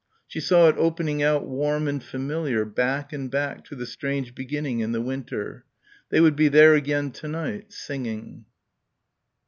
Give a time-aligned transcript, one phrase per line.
[0.25, 4.79] She saw it opening out warm and familiar back and back to the strange beginning
[4.79, 5.63] in the winter.
[6.09, 8.45] They would be there again to night, singing.